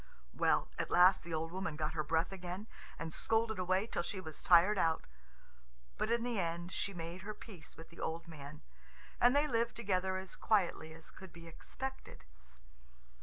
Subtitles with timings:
[0.33, 2.65] Well, at last the old woman got her breath again,
[2.97, 5.05] and scolded away till she was tired out.
[5.99, 8.63] But in the end she made her peace with the old man,
[9.19, 12.25] and they lived together as quietly as could be expected.